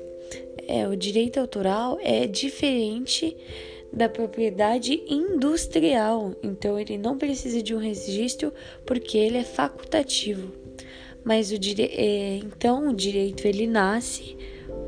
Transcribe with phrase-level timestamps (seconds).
[0.66, 3.36] é, o direito autoral é diferente
[3.92, 8.52] da propriedade industrial, então ele não precisa de um registro
[8.84, 10.67] porque ele é facultativo
[11.24, 11.90] mas o dire...
[11.92, 14.36] É, então o direito ele nasce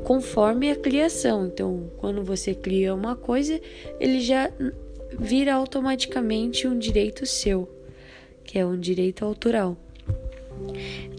[0.03, 1.47] conforme a criação.
[1.47, 3.59] Então, quando você cria uma coisa,
[3.99, 4.51] ele já
[5.17, 7.69] vira automaticamente um direito seu,
[8.43, 9.77] que é um direito autoral.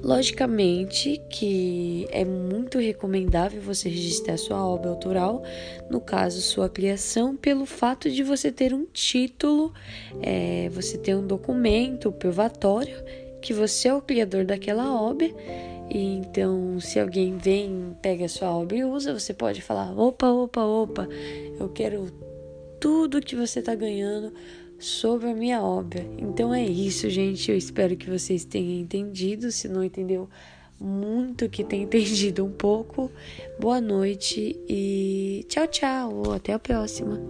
[0.03, 5.43] Logicamente que é muito recomendável você registrar sua obra autoral,
[5.89, 9.73] no caso sua criação, pelo fato de você ter um título,
[10.21, 12.97] é, você ter um documento provatório
[13.43, 15.27] que você é o criador daquela obra.
[15.91, 20.31] E então, se alguém vem, pega a sua obra e usa, você pode falar: opa,
[20.31, 21.09] opa, opa,
[21.61, 22.07] eu quero
[22.81, 24.33] tudo que você está ganhando
[24.79, 26.05] sobre a minha obra.
[26.19, 27.51] Então é isso, gente.
[27.51, 29.53] Eu espero que vocês tenham entendido.
[29.53, 30.29] Se não entendeu
[30.81, 33.11] muito, que tenha entendido um pouco.
[33.61, 36.33] Boa noite e tchau, tchau.
[36.33, 37.21] Até a próxima.